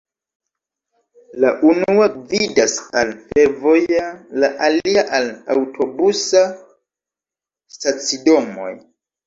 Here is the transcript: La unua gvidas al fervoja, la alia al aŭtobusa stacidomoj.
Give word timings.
La 1.43 1.51
unua 1.71 2.07
gvidas 2.13 2.73
al 3.03 3.11
fervoja, 3.27 4.09
la 4.45 4.51
alia 4.71 5.05
al 5.21 5.29
aŭtobusa 5.59 6.45
stacidomoj. 7.79 8.77